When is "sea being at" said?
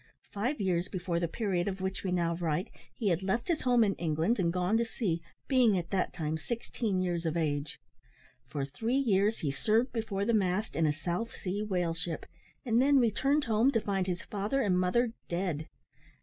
4.83-5.91